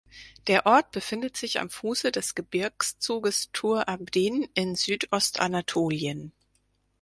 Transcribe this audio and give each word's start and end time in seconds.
Der 0.47 0.65
Ort 0.65 0.89
befindet 0.93 1.37
sich 1.37 1.59
am 1.59 1.69
Fuße 1.69 2.11
des 2.11 2.33
Gebirgszuges 2.33 3.51
Tur 3.51 3.87
Abdin 3.87 4.47
in 4.55 4.73
Südostanatolien. 4.73 6.31